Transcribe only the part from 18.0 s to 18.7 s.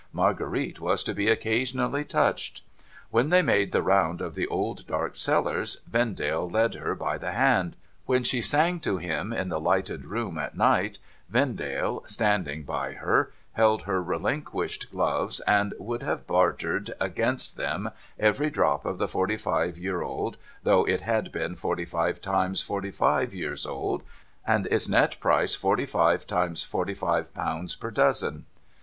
every